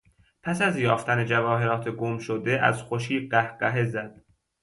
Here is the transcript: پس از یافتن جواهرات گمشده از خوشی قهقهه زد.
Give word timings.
پس 0.43 0.61
از 0.61 0.77
یافتن 0.79 1.25
جواهرات 1.25 1.89
گمشده 1.89 2.61
از 2.63 2.81
خوشی 2.81 3.27
قهقهه 3.29 3.85
زد. 3.85 4.21